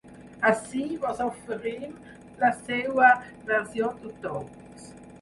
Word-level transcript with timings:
Ací 0.51 0.85
vos 1.03 1.21
oferim 1.25 1.95
la 2.45 2.51
seua 2.65 3.13
versió 3.55 3.95
dUtòpics 4.03 4.95